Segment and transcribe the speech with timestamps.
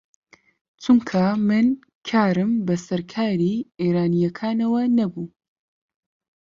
[0.81, 1.67] چونکە من
[2.09, 5.27] کارم بە سەر کاری ئێرانییەکانەوە نەبوو